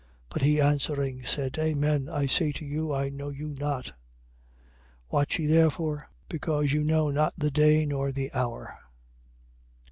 25:12. 0.01 0.07
But 0.29 0.41
he 0.41 0.59
answering 0.61 1.25
said: 1.25 1.57
Amen 1.59 2.09
I 2.09 2.25
say 2.25 2.51
to 2.53 2.65
you, 2.65 2.91
I 2.91 3.09
know 3.09 3.29
you 3.29 3.49
not. 3.59 3.85
25:13. 3.85 3.93
Watch 5.11 5.37
ye 5.37 5.45
therefore, 5.45 6.09
because 6.27 6.71
you 6.73 6.83
know 6.83 7.11
not 7.11 7.35
the 7.37 7.51
day 7.51 7.85
nor 7.85 8.11
the 8.11 8.33
hour. 8.33 8.79